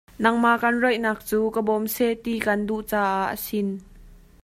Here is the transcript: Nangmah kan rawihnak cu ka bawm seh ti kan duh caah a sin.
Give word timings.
Nangmah 0.23 0.55
kan 0.63 0.75
rawihnak 0.83 1.19
cu 1.29 1.39
ka 1.55 1.61
bawm 1.67 1.85
seh 1.95 2.13
ti 2.23 2.33
kan 2.45 2.59
duh 2.67 2.83
caah 2.91 3.21
a 3.33 3.37
sin. 3.45 3.67